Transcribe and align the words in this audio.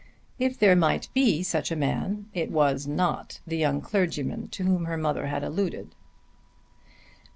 If 0.39 0.57
there 0.57 0.75
might 0.75 1.09
be 1.13 1.43
such 1.43 1.69
a 1.69 1.75
man 1.75 2.25
it 2.33 2.49
was 2.49 2.87
not 2.87 3.39
the 3.45 3.55
young 3.55 3.81
clergyman 3.81 4.47
to 4.47 4.63
whom 4.63 4.85
her 4.85 4.97
mother 4.97 5.27
had 5.27 5.43
alluded. 5.43 5.93